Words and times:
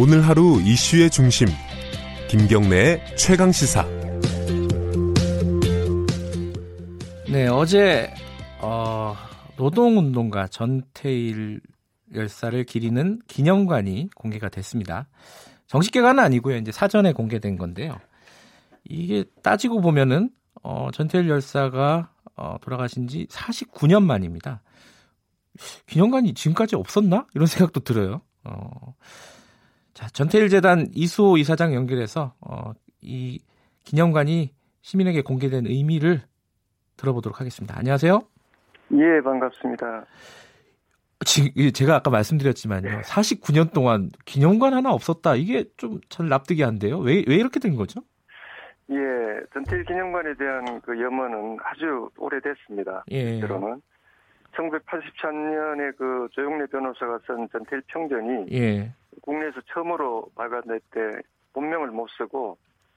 오늘 0.00 0.24
하루 0.24 0.60
이슈의 0.62 1.10
중심 1.10 1.48
김경래의 2.30 3.16
최강 3.16 3.50
시사. 3.50 3.84
네, 7.28 7.48
어제 7.48 8.14
어, 8.60 9.16
노동운동가 9.56 10.46
전태일 10.46 11.60
열사를 12.14 12.62
기리는 12.62 13.20
기념관이 13.26 14.10
공개가 14.14 14.48
됐습니다. 14.48 15.08
정식 15.66 15.90
개관은 15.90 16.22
아니고요. 16.22 16.58
이제 16.58 16.70
사전에 16.70 17.12
공개된 17.12 17.58
건데요. 17.58 17.98
이게 18.84 19.24
따지고 19.42 19.80
보면은 19.80 20.30
어, 20.62 20.90
전태일 20.92 21.28
열사가 21.28 22.12
어, 22.36 22.56
돌아가신 22.60 23.08
지 23.08 23.26
49년 23.26 24.04
만입니다. 24.04 24.62
기념관이 25.88 26.34
지금까지 26.34 26.76
없었나? 26.76 27.26
이런 27.34 27.48
생각도 27.50 27.80
들어요. 27.80 28.20
어, 28.44 28.94
자, 29.94 30.06
전태일 30.08 30.48
재단 30.48 30.86
이수호 30.94 31.36
이사장 31.38 31.74
연결해서 31.74 32.34
어, 32.40 32.72
이 33.00 33.40
기념관이 33.84 34.52
시민에게 34.82 35.22
공개된 35.22 35.66
의미를 35.66 36.20
들어보도록 36.96 37.40
하겠습니다. 37.40 37.76
안녕하세요. 37.78 38.20
예, 38.92 39.20
반갑습니다. 39.22 40.04
지금 41.24 41.72
제가 41.72 41.96
아까 41.96 42.10
말씀드렸지만요. 42.10 43.00
49년 43.02 43.72
동안 43.72 44.10
기념관 44.24 44.72
하나 44.72 44.92
없었다. 44.92 45.34
이게 45.34 45.64
좀 45.76 46.00
잘 46.08 46.28
납득이 46.28 46.64
안 46.64 46.78
돼요. 46.78 46.98
왜, 46.98 47.24
왜 47.26 47.34
이렇게 47.36 47.58
된 47.60 47.74
거죠? 47.74 48.00
예, 48.90 48.96
전태일 49.52 49.84
기념관에 49.84 50.34
대한 50.38 50.80
그 50.80 50.98
염원은 51.00 51.58
아주 51.62 52.08
오래됐습니다. 52.16 53.04
예. 53.10 53.40
그러면 53.40 53.82
1983년에 54.56 55.96
그 55.98 56.28
조용래 56.32 56.66
변호사가 56.66 57.18
쓴 57.26 57.48
전태일 57.52 57.82
평전이 57.88 58.46
예. 58.52 58.94
국내에서 59.22 59.60
처음으로 59.72 60.30
발간될 60.34 60.80
때 60.90 61.00
본명을 61.52 61.88
못 61.88 62.08
쓰고 62.16 62.56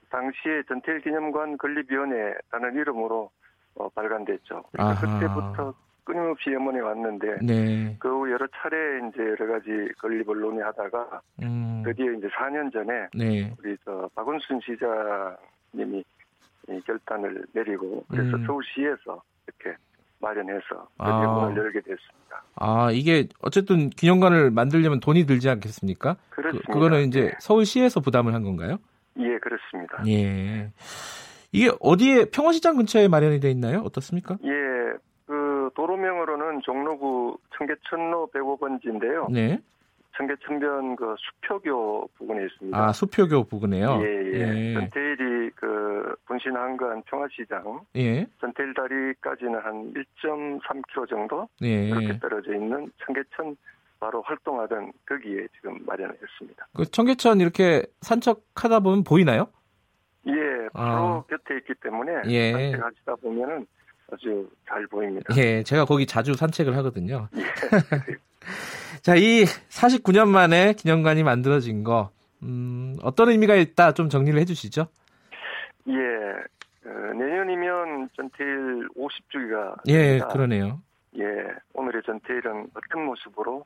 당시에 0.10 0.64
전태일 0.68 1.02
기념관 1.02 1.58
건립위원회라는 1.58 2.76
이름으로 2.76 3.30
어, 3.76 3.90
발간됐죠. 3.90 4.64
아하. 4.78 4.94
그때부터 5.00 5.74
끊임없이 6.04 6.52
염원이 6.52 6.80
왔는데 6.80 7.38
네. 7.42 7.96
그 8.00 8.10
후 8.10 8.30
여러 8.32 8.46
차례 8.48 9.08
이제 9.08 9.20
여러 9.20 9.54
가지 9.54 9.70
건립을 10.00 10.40
논의하다가 10.42 11.22
음. 11.44 11.84
드디어 11.86 12.12
이제 12.12 12.28
4년 12.28 12.72
전에 12.72 13.08
네. 13.14 13.54
우리 13.60 13.78
저 13.86 14.10
박원순 14.16 14.60
시장님이 14.62 16.04
이 16.70 16.82
결단을 16.82 17.46
내리고 17.54 18.04
그래서 18.10 18.38
음. 18.38 18.46
서울시에서 18.46 19.22
이렇게 19.48 19.78
마련해서 20.22 20.88
아. 20.98 21.46
문을 21.46 21.58
열게 21.58 21.80
됐습니다. 21.80 22.44
아, 22.56 22.92
이게 22.92 23.28
어쨌든 23.42 23.90
기념관을 23.90 24.52
만들려면 24.52 25.00
돈이 25.00 25.26
들지 25.26 25.50
않겠습니까? 25.50 26.16
그, 26.30 26.42
그렇습니다. 26.42 26.74
그 26.74 26.80
거는 26.80 27.08
이제 27.08 27.22
예. 27.22 27.32
서울시에서 27.40 28.00
부담을 28.00 28.34
한 28.34 28.44
건가요? 28.44 28.78
예, 29.18 29.38
그렇습니다. 29.40 30.04
예. 30.08 30.72
이게 31.52 31.72
어디에 31.80 32.26
평화시장 32.26 32.78
근처에 32.78 33.08
마련이 33.08 33.40
돼 33.40 33.50
있나요? 33.52 33.80
어떻습니까? 33.80 34.38
예, 34.44 34.50
그 35.26 35.70
도로명으로는 35.76 36.62
종로구 36.64 37.38
청계천로 37.58 38.30
105번지인데요. 38.34 39.32
네. 39.32 39.60
청계천변 40.18 40.96
그 40.96 41.16
수표교 41.18 42.10
부근에 42.18 42.46
있습니다. 42.46 42.78
아, 42.78 42.92
수표교 42.92 43.46
부근에요. 43.46 44.00
예, 44.02 44.06
예. 44.34 44.40
예. 44.40 44.74
전태일이 44.74 45.52
그 45.56 46.16
분신한 46.26 46.78
건 46.78 47.02
평화시장, 47.04 47.82
예. 47.96 48.26
전태일 48.40 48.74
다리까지는 48.74 49.60
한 49.60 49.94
1.3km 49.94 51.10
정도 51.10 51.48
예. 51.64 51.90
이렇게 51.90 52.20
떨어져 52.20 52.54
있는 52.54 52.92
청계천 53.06 53.56
바로 54.00 54.22
활동하던 54.24 54.92
거기에 55.08 55.48
지금 55.56 55.78
마련했습니다. 55.86 56.68
그 56.76 56.86
청계천 56.86 57.40
이렇게 57.40 57.84
산책하다 58.02 58.80
보면 58.80 59.04
보이나요? 59.04 59.48
예, 60.28 60.34
바로 60.74 60.98
아. 61.04 61.24
곁에 61.30 61.58
있기 61.58 61.74
때문에 61.82 62.12
예. 62.28 62.52
산책하시다 62.52 63.16
보면은 63.16 63.66
아주 64.12 64.50
잘 64.68 64.86
보입니다. 64.88 65.34
예, 65.38 65.64
제가 65.64 65.86
거기 65.86 66.06
자주 66.06 66.34
산책을 66.34 66.76
하거든요. 66.78 67.30
예. 67.36 67.42
자, 69.02 69.16
이 69.16 69.44
49년 69.44 70.28
만에 70.28 70.74
기념관이 70.74 71.24
만들어진 71.24 71.84
거, 71.84 72.12
음, 72.44 72.96
어떤 73.02 73.30
의미가 73.30 73.56
있다 73.56 73.94
좀 73.94 74.10
정리를 74.10 74.40
해주시죠. 74.42 74.88
예, 75.88 75.94
어, 76.86 77.14
내년이면 77.14 78.10
전태일 78.16 78.90
50주기가 78.90 79.76
예, 79.88 80.20
그러네요. 80.32 80.82
예, 81.18 81.24
오늘의 81.74 82.02
전태일은 82.06 82.70
어떤 82.74 83.06
모습으로 83.06 83.66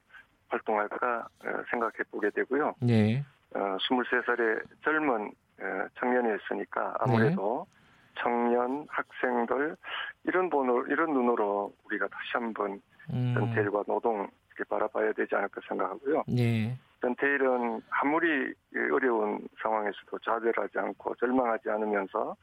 활동할까 0.50 1.28
어, 1.46 1.50
생각해 1.70 1.94
보게 2.12 2.30
되고요. 2.30 2.76
예, 2.88 3.20
어, 3.54 3.78
23살의 3.90 4.64
젊은 4.84 5.32
어, 5.62 5.88
청년이었으니까 6.00 6.96
아무래도 7.00 7.66
네. 7.70 7.76
청년, 8.22 8.86
학생들 8.90 9.76
이런 10.24 10.50
번호 10.50 10.86
이런 10.88 11.14
눈으로 11.14 11.74
우리가 11.86 12.08
다시 12.08 12.32
한번 12.34 12.82
음, 13.12 13.34
전태일과 13.38 13.84
노동 13.88 14.30
이렇게 14.56 14.64
바라봐야 14.70 15.12
되지 15.14 15.36
않을까 15.36 15.62
생각하고요. 15.68 16.24
예, 16.38 16.78
전태일은 17.02 17.82
아무리 17.90 18.54
어려운 18.92 19.48
상황에서도 19.62 20.18
좌절하지 20.20 20.80
않고 20.80 21.16
절망하지 21.16 21.70
않으면서 21.70 22.36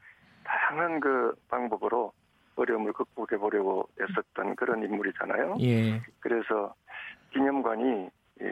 다양한 0.43 0.99
그 0.99 1.33
방법으로 1.49 2.11
어려움을 2.55 2.93
극복해 2.93 3.37
보려고 3.37 3.89
애썼던 3.99 4.55
그런 4.55 4.83
인물이잖아요. 4.83 5.57
예, 5.61 6.01
그래서 6.19 6.73
기념관이 7.31 8.09
이 8.41 8.43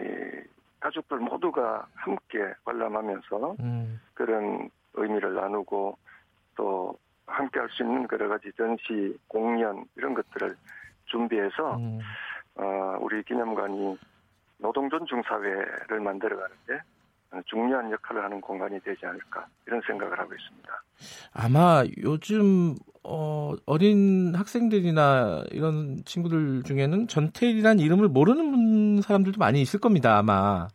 가족들 0.80 1.18
모두가 1.20 1.86
함께 1.94 2.40
관람하면서 2.66 3.56
음, 3.60 4.02
그런 4.16 4.70
의미를 4.96 5.36
나누고 5.36 5.96
또 6.56 6.98
함께 7.28 7.60
할 7.60 7.70
수 7.70 7.84
있는 7.84 8.08
여러 8.12 8.28
가지 8.28 8.52
전시, 8.58 9.16
공연 9.28 9.86
이런 9.96 10.16
것들을 10.16 10.56
준비해서 11.06 11.78
음, 11.78 12.00
어, 12.56 12.98
우리 13.02 13.24
기념관이 13.24 13.98
노동존 14.58 15.06
중 15.06 15.22
사회를 15.24 16.00
만들어가는데 16.00 16.80
중요한 17.46 17.92
역할을 17.92 18.24
하는 18.24 18.42
공간이 18.42 18.80
되지 18.82 19.06
않을까 19.06 19.48
이런 19.66 19.82
생각을 19.88 20.20
하고 20.20 20.34
있습니다. 20.34 20.84
아마 21.34 21.84
요즘 22.04 22.76
어, 23.04 23.54
어린 23.66 24.36
학생들이나 24.36 25.46
이런 25.52 26.04
친구들 26.06 26.64
중에는 26.64 27.08
전태일이라는 27.08 27.84
이름을 27.84 28.10
모르는 28.10 29.02
사람들도 29.02 29.40
많이 29.40 29.62
있을 29.62 29.80
겁니다, 29.80 30.18
아마. 30.18 30.68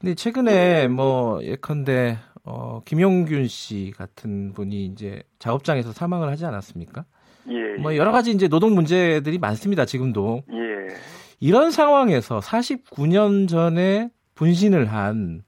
근데 0.00 0.14
최근에 0.14 0.88
뭐 0.88 1.40
예컨대 1.44 2.18
어, 2.44 2.80
김용균 2.84 3.46
씨 3.46 3.92
같은 3.96 4.52
분이 4.52 4.86
이제 4.86 5.22
작업장에서 5.38 5.92
사망을 5.92 6.28
하지 6.28 6.44
않았습니까? 6.44 7.04
예, 7.48 7.74
뭐 7.80 7.96
여러 7.96 8.12
가지 8.12 8.30
이제 8.30 8.48
노동 8.48 8.74
문제들이 8.74 9.38
많습니다, 9.38 9.84
지금도. 9.84 10.42
예, 10.52 10.94
이런 11.40 11.70
상황에서 11.70 12.38
49년 12.38 13.48
전에 13.48 14.10
분신을 14.34 14.86
한 14.86 15.42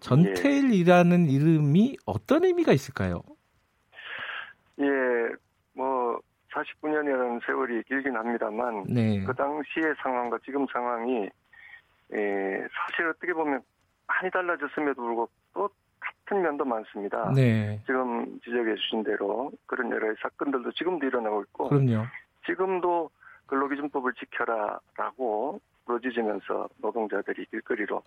전태일이라는 0.00 1.28
이름이 1.28 1.96
어떤 2.06 2.44
의미가 2.44 2.72
있을까요? 2.72 3.22
예, 4.80 4.84
뭐 5.74 6.18
49년이라는 6.52 7.44
세월이 7.46 7.82
길긴 7.84 8.16
합니다만 8.16 8.84
네. 8.88 9.22
그 9.24 9.34
당시의 9.34 9.94
상황과 10.02 10.38
지금 10.44 10.66
상황이 10.72 11.28
예, 12.12 12.66
사실 12.72 13.06
어떻게 13.08 13.32
보면 13.32 13.60
많이 14.06 14.30
달라졌음에도 14.30 15.00
불구하고 15.00 15.30
또 15.54 15.68
같은 16.30 16.42
면도 16.42 16.64
많습니다. 16.64 17.32
네. 17.34 17.80
지금 17.84 18.38
지적해 18.44 18.74
주신 18.76 19.02
대로 19.02 19.50
그런 19.66 19.90
여러 19.90 20.14
사건들도 20.22 20.72
지금도 20.72 21.06
일어나고 21.06 21.42
있고 21.42 21.68
그럼요. 21.68 22.06
지금도 22.46 23.10
근로기준법을 23.46 24.12
지켜라라고 24.14 25.60
부러지면서 25.84 26.68
노동자들이 26.78 27.46
길거리로 27.46 28.02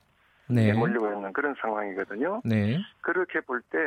네. 0.50 0.72
몰리고 0.74 1.12
있는 1.14 1.34
그런 1.34 1.54
상황이거든요. 1.60 2.42
네. 2.46 2.80
그렇게 3.02 3.42
볼 3.42 3.62
때 3.70 3.80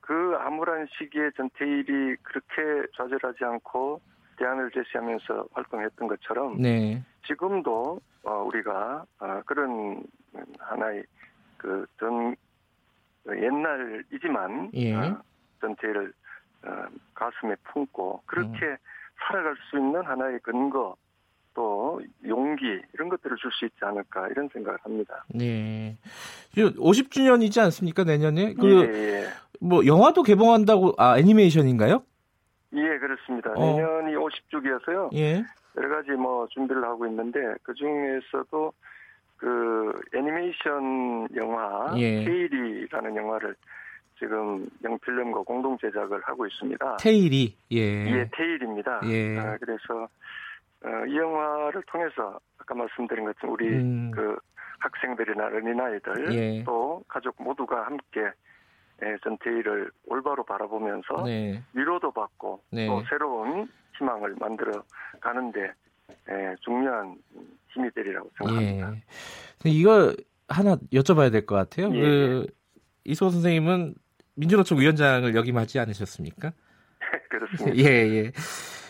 그 0.00 0.36
암울한 0.38 0.86
시기에 0.98 1.30
전태일이 1.34 2.16
그렇게 2.22 2.86
좌절하지 2.94 3.42
않고 3.42 4.02
대안을 4.36 4.70
제시하면서 4.72 5.46
활동했던 5.52 6.08
것처럼 6.08 6.60
네. 6.60 7.02
지금도 7.26 8.00
어, 8.24 8.30
우리가 8.42 9.06
어, 9.20 9.42
그런 9.46 10.02
하나의 10.58 11.04
그 11.56 11.86
전 11.98 12.36
옛날이지만 13.28 14.70
예. 14.74 14.94
어, 14.94 15.22
전태일을 15.60 16.12
어, 16.64 16.86
가슴에 17.14 17.54
품고 17.64 18.22
그렇게 18.26 18.76
살아갈 19.26 19.54
수 19.70 19.78
있는 19.78 20.02
하나의 20.02 20.38
근거 20.42 20.96
또 21.54 22.00
용기 22.26 22.64
이런 22.94 23.08
것들을 23.08 23.36
줄 23.36 23.50
수 23.52 23.64
있지 23.64 23.76
않을까 23.82 24.28
이런 24.28 24.48
생각을 24.52 24.78
합니다. 24.82 25.24
네. 25.28 25.96
50주년이지 26.56 27.62
않습니까, 27.62 28.02
내년에? 28.04 28.54
그, 28.54 28.66
예, 28.66 29.22
예. 29.22 29.26
뭐, 29.60 29.86
영화도 29.86 30.24
개봉한다고, 30.24 30.94
아, 30.98 31.16
애니메이션인가요? 31.18 32.02
예, 32.74 32.98
그렇습니다. 32.98 33.52
어. 33.52 33.60
내년이 33.60 34.14
50주기여서요. 34.16 35.14
예. 35.14 35.44
여러 35.76 35.88
가지 35.96 36.10
뭐 36.12 36.46
준비를 36.48 36.82
하고 36.84 37.06
있는데 37.06 37.38
그 37.62 37.74
중에서도 37.74 38.72
그 39.36 39.92
애니메이션 40.14 41.28
영화 41.36 41.92
예. 41.96 42.24
테일이라는 42.24 43.16
영화를 43.16 43.54
지금 44.18 44.66
영필름과 44.82 45.42
공동 45.42 45.76
제작을 45.78 46.20
하고 46.22 46.46
있습니다. 46.46 46.96
테일이 46.98 47.56
예. 47.72 47.78
예, 47.78 48.30
테일입니다. 48.32 49.00
예. 49.06 49.38
아, 49.38 49.56
그래서 49.58 50.08
어, 50.84 51.06
이 51.06 51.16
영화를 51.16 51.82
통해서 51.86 52.38
아까 52.58 52.74
말씀드린 52.74 53.24
것처럼 53.24 53.54
우리 53.54 53.68
음. 53.68 54.10
그 54.12 54.36
학생들이나 54.80 55.46
어린아이들 55.46 56.32
예. 56.34 56.64
또 56.64 57.02
가족 57.08 57.34
모두가 57.42 57.86
함께 57.86 58.30
예, 59.02 59.16
전 59.22 59.36
테일을 59.38 59.90
올바로 60.06 60.44
바라보면서 60.44 61.24
네. 61.24 61.62
위로도 61.72 62.12
받고 62.12 62.62
네. 62.70 62.86
또 62.86 63.02
새로운 63.08 63.68
희망을 63.98 64.36
만들어 64.38 64.84
가는데 65.20 65.72
예, 66.10 66.54
중요한 66.64 67.16
힘이 67.72 67.90
되리라고 67.94 68.30
예. 68.50 68.54
생각합니다. 68.56 68.86
근데 69.60 69.70
이거 69.76 70.14
하나 70.48 70.76
여쭤봐야 70.92 71.30
될 71.32 71.46
것 71.46 71.54
같아요. 71.56 71.94
예. 71.94 72.00
그 72.00 72.46
이소 73.04 73.30
선생님은 73.30 73.94
민주노총 74.36 74.80
위원장을 74.80 75.34
역임하지 75.34 75.78
않으셨습니까? 75.78 76.52
그렇습니다. 77.30 77.76
예, 77.78 77.84
예. 78.24 78.32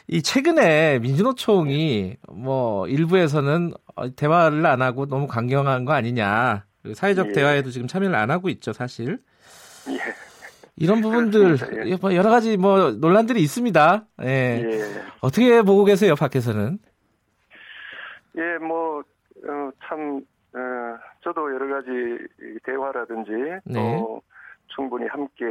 이 0.07 0.23
최근에 0.23 0.99
민주노총이 0.99 2.17
뭐 2.33 2.87
일부에서는 2.89 3.73
어, 3.97 4.15
대화를 4.15 4.67
안 4.67 4.83
하고 4.83 5.07
너무 5.07 5.27
강경한 5.27 5.85
거 5.85 5.93
아니냐. 5.93 6.67
그 6.83 6.95
사회적 6.95 7.29
예. 7.29 7.33
대화에도 7.33 7.71
지금 7.71 7.87
참여를 7.89 8.15
안 8.15 8.31
하고 8.31 8.49
있죠, 8.51 8.73
사실. 8.73 9.19
예. 9.89 9.99
이런 10.77 11.01
부분들 11.01 11.41
그렇습니다. 11.57 11.87
예. 11.89 11.97
뭐 11.97 12.15
여러 12.15 12.31
가지 12.31 12.57
뭐 12.57 12.91
논란들이 12.93 13.41
있습니다. 13.43 14.07
예. 14.25 14.29
예. 14.29 15.03
어떻게 15.21 15.63
보고 15.63 15.85
계세요, 15.85 16.15
밖에서는? 16.17 16.79
예, 18.37 18.59
뭐, 18.59 19.01
어, 19.01 19.71
참, 19.85 20.25
어, 20.55 20.99
저도 21.23 21.53
여러 21.53 21.69
가지 21.69 21.91
이 21.91 22.59
대화라든지 22.65 23.33
네. 23.65 23.75
또 23.75 24.23
충분히 24.69 25.07
함께 25.07 25.45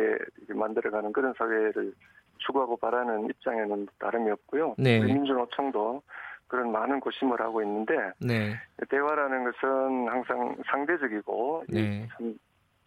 만들어가는 0.49 1.11
그런 1.13 1.33
사회를 1.37 1.93
추구하고 2.39 2.77
바라는 2.77 3.29
입장에는 3.29 3.87
다름이 3.99 4.31
없고요. 4.31 4.75
네. 4.77 4.99
민주노총도 4.99 6.01
그런 6.47 6.71
많은 6.71 6.99
고심을 6.99 7.39
하고 7.39 7.61
있는데 7.61 7.93
네. 8.19 8.53
대화라는 8.89 9.43
것은 9.45 10.07
항상 10.07 10.55
상대적이고 10.65 11.63
네. 11.69 12.07
참 12.15 12.35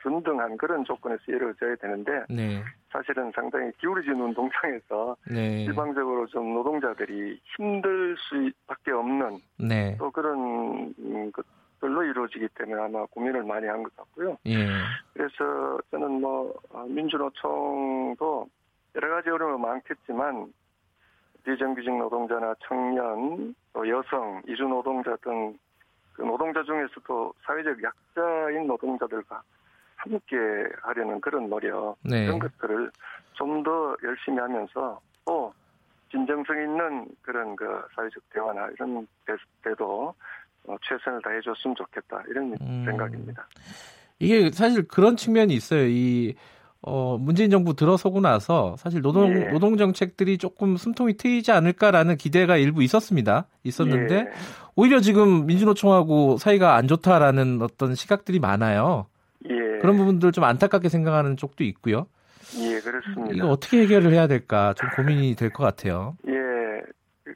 균등한 0.07 0.57
그런 0.57 0.85
조건에서 0.85 1.23
이루어져야 1.27 1.75
되는데 1.77 2.13
네. 2.31 2.63
사실은 2.93 3.33
상당히 3.35 3.73
기울어진 3.81 4.13
운동장에서 4.13 5.17
네. 5.29 5.65
일방적으로 5.65 6.27
좀 6.29 6.55
노동자들이 6.55 7.41
힘들 7.57 8.17
수밖에 8.17 8.93
없는 8.93 9.41
네. 9.59 9.97
또 9.99 10.09
그런 10.13 10.95
음, 11.01 11.33
것들로 11.33 12.05
이루어지기 12.05 12.47
때문에 12.55 12.81
아마 12.81 13.05
고민을 13.07 13.43
많이 13.43 13.67
한 13.67 13.83
것 13.83 13.95
같고요. 13.97 14.39
예. 14.47 14.69
그래서 15.13 15.81
저는 15.91 16.21
뭐 16.21 16.55
어, 16.71 16.85
민주노총도 16.89 18.47
여러 18.95 19.11
가지 19.11 19.29
어려움이 19.29 19.61
많겠지만 19.61 20.53
비정규직 21.45 21.97
노동자나 21.97 22.55
청년, 22.61 23.55
또 23.73 23.89
여성, 23.89 24.41
이주 24.47 24.63
노동자 24.63 25.17
등 25.17 25.57
그 26.17 26.23
노동자 26.23 26.63
중에서도 26.63 27.35
사회적 27.45 27.77
약자인 27.83 28.67
노동자들과 28.67 29.43
함께 30.11 30.37
하려는 30.83 31.21
그런 31.21 31.49
노력 31.49 31.97
네. 32.03 32.25
이런 32.25 32.39
것들을 32.39 32.91
좀 33.35 33.63
더 33.63 33.95
열심히 34.05 34.39
하면서 34.39 34.99
또 35.25 35.53
진정성 36.11 36.57
있는 36.57 37.07
그런 37.23 37.55
그 37.57 37.65
사회적 37.95 38.23
대화나 38.33 38.69
이런 38.75 39.07
데- 39.27 39.35
데도 39.63 40.15
어, 40.69 40.77
최선을 40.89 41.21
다해줬으면 41.23 41.77
좋겠다 41.77 42.23
이런 42.31 42.55
음. 42.61 42.85
생각입니다. 42.87 43.47
이게 44.19 44.51
사실 44.53 44.87
그런 44.89 45.17
측면이 45.17 45.53
있어요. 45.55 45.87
이 45.87 46.35
어, 46.83 47.19
문재인 47.19 47.51
정부 47.51 47.75
들어서고 47.75 48.21
나서 48.21 48.77
사실 48.79 49.03
노동 49.03 49.37
예. 49.37 49.49
노동 49.51 49.77
정책들이 49.77 50.39
조금 50.39 50.77
숨통이 50.77 51.15
트이지 51.17 51.51
않을까라는 51.53 52.17
기대가 52.17 52.57
일부 52.57 52.83
있었습니다. 52.83 53.47
있었는데 53.65 54.15
예. 54.17 54.27
오히려 54.77 55.01
지금 55.01 55.47
민주노총하고 55.47 56.37
사이가 56.39 56.77
안 56.77 56.87
좋다라는 56.89 57.61
어떤 57.63 57.95
시각들이 57.95 58.39
많아요. 58.39 59.07
예. 59.77 59.79
그런 59.81 59.97
부분들 59.97 60.33
좀 60.33 60.45
안타깝게 60.45 60.89
생각하는 60.89 61.37
쪽도 61.37 61.65
있고요. 61.65 62.07
예, 62.59 62.81
그렇습니다. 62.81 63.35
이거 63.35 63.49
어떻게 63.49 63.83
해결을 63.83 64.13
해야 64.13 64.27
될까 64.27 64.75
좀 64.75 64.89
고민이 64.97 65.35
될 65.37 65.51
것 65.51 65.63
같아요. 65.65 66.17
예. 66.29 66.83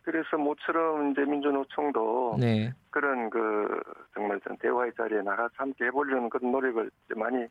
그래서 0.02 0.36
모처럼 0.38 1.10
이제 1.10 1.22
민주노총도 1.22 2.36
네, 2.40 2.72
그런 2.90 3.28
그 3.28 3.68
정말 4.14 4.40
전 4.46 4.56
대화의 4.58 4.92
자리에 4.96 5.20
나가서 5.22 5.50
함께 5.56 5.86
해보려는 5.86 6.28
그런 6.30 6.52
노력을 6.52 6.90
많이 7.16 7.36
하- 7.38 7.46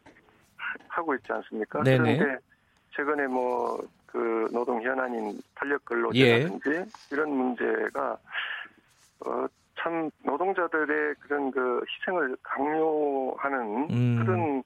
하고 0.87 1.13
있지 1.15 1.25
않습니까? 1.31 1.83
네네. 1.83 2.17
그런데 2.17 2.37
최근에 2.95 3.27
뭐 3.27 3.77
그 4.11 4.47
노동 4.51 4.81
현안인 4.81 5.39
탄력 5.53 5.81
예. 6.15 6.39
근로제라든지 6.49 6.91
이런 7.11 7.29
문제가 7.29 8.17
어, 9.23 9.45
참 9.79 10.11
노동자들의 10.23 11.15
그런 11.19 11.51
그 11.51 11.81
희생을 11.87 12.35
강요하는 12.43 13.87
음. 13.89 14.15
그런 14.19 14.63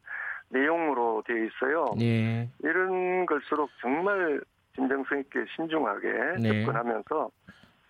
내용으로 0.49 1.23
되어 1.25 1.37
있어요. 1.37 1.95
예, 2.01 2.47
이런 2.59 3.25
걸수록 3.25 3.71
정말 3.81 4.41
진정성 4.75 5.19
있게 5.19 5.45
신중하게 5.55 6.07
네. 6.39 6.63
접근하면서 6.65 7.31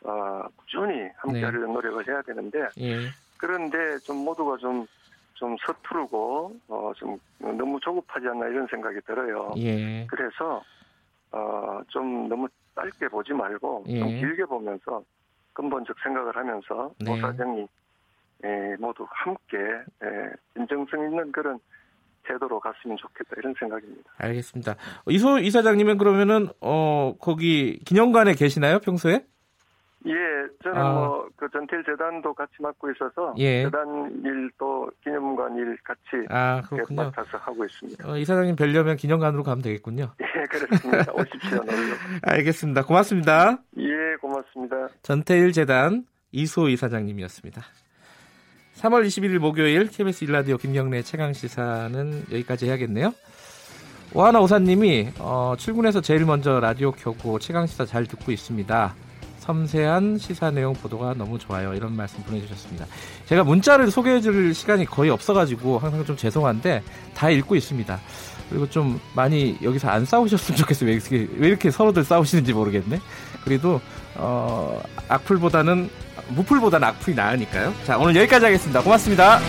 어, 0.06 0.44
꾸준히 0.58 1.10
함께 1.16 1.40
네. 1.40 1.46
하려는 1.46 1.74
노력을 1.74 2.08
해야 2.08 2.22
되는데 2.22 2.60
예, 2.80 2.96
그런데 3.38 4.00
좀 4.04 4.18
모두가 4.18 4.58
좀, 4.58 4.86
좀 5.34 5.56
서투르고 5.66 6.56
어, 6.68 6.92
좀 6.96 7.18
너무 7.40 7.80
조급하지 7.80 8.28
않나 8.28 8.48
이런 8.48 8.68
생각이 8.68 9.00
들어요. 9.02 9.54
예, 9.58 10.06
그래서 10.08 10.64
어, 11.31 11.81
좀 11.88 12.28
너무 12.28 12.48
짧게 12.75 13.08
보지 13.10 13.34
말고 13.34 13.86
좀 13.88 14.10
예. 14.10 14.20
길게 14.20 14.46
보면서 14.46 15.04
근본적 15.54 15.96
생각을 16.04 16.36
하면서 16.36 16.94
네. 17.00 17.12
노사정이 17.12 17.68
예, 18.46 18.76
모두 18.78 19.06
함께 19.10 19.58
예, 20.04 20.30
진정성 20.54 21.06
있는 21.06 21.32
그런 21.32 21.60
제도로 22.28 22.60
갔으면 22.60 22.98
좋겠다 22.98 23.32
이런 23.38 23.54
생각입니다. 23.58 24.12
알겠습니다. 24.18 24.76
이소 25.10 25.40
이사장님은 25.40 25.98
그러면은 25.98 26.50
어 26.62 27.16
거기 27.20 27.80
기념관에 27.86 28.34
계시나요 28.34 28.80
평소에? 28.80 29.26
예, 30.06 30.14
저는 30.64 30.78
아. 30.82 30.94
뭐그 30.94 31.48
전태일 31.52 31.84
재단도 31.86 32.34
같이 32.34 32.54
맡고 32.60 32.92
있어서 32.92 33.34
예. 33.38 33.63
재단 33.63 34.12
일도 34.24 34.92
기념관 35.04 35.56
일 35.56 35.77
같이 35.84 36.25
아 36.30 36.62
그렇군요. 36.70 37.04
맡아서 37.04 37.38
하고 37.38 37.63
있습니다. 37.63 38.10
어, 38.10 38.18
이사장님 38.18 38.56
뵈려면 38.56 38.98
기념관으로 38.98 39.44
가면 39.44 39.62
되겠군요. 39.62 40.13
예, 40.20 40.44
그렇습니다. 40.50 41.12
오십시오, 41.13 41.58
놀러. 41.58 41.96
알겠습니다. 42.24 42.84
고맙습니다. 42.84 43.60
예, 43.77 44.16
고맙습니다. 44.20 44.89
전태일 45.04 45.54
재단 45.54 46.06
이소 46.32 46.68
이사장님이었습니다. 46.70 47.62
3월 48.75 49.06
21일 49.06 49.38
목요일 49.38 49.88
KBS 49.88 50.25
일라디오 50.25 50.58
김경래 50.58 51.01
최강 51.04 51.32
시사는 51.32 52.24
여기까지 52.32 52.68
해야겠네요. 52.68 53.13
오하나 54.16 54.39
오사님이 54.42 55.10
어, 55.20 55.56
출근해서 55.58 56.01
제일 56.01 56.25
먼저 56.25 56.60
라디오 56.60 56.92
켜고 56.92 57.39
최강 57.39 57.66
시사 57.66 57.86
잘 57.86 58.06
듣고 58.06 58.32
있습니다. 58.32 58.96
섬세한 59.44 60.18
시사 60.20 60.52
내용 60.52 60.74
보도가 60.74 61.14
너무 61.16 61.38
좋아요. 61.38 61.74
이런 61.74 61.96
말씀 61.96 62.24
보내주셨습니다. 62.24 62.86
제가 63.26 63.44
문자를 63.44 63.92
소개해줄 63.92 64.54
시간이 64.54 64.86
거의 64.86 65.10
없어가지고 65.10 65.80
항상 65.80 66.06
좀 66.06 66.16
죄송한데 66.16 66.82
다 67.14 67.30
읽고 67.30 67.56
있습니다. 67.56 68.00
그리고 68.50 68.70
좀 68.70 69.00
많이 69.14 69.58
여기서 69.62 69.90
안 69.90 70.06
싸우셨으면 70.06 70.58
좋겠어요. 70.58 70.90
왜 70.90 70.96
이렇게, 70.96 71.28
왜 71.38 71.48
이렇게 71.50 71.72
서로들 71.72 72.04
싸우시는지 72.04 72.54
모르겠네. 72.54 73.00
그래도 73.44 73.82
어, 74.16 74.82
악플보다는 75.10 75.90
무플보다는 76.30 76.88
악플이 76.88 77.16
나으니까요. 77.16 77.74
자 77.86 77.98
오늘 77.98 78.16
여기까지 78.16 78.46
하겠습니다. 78.46 78.82
고맙습니다. 78.82 79.40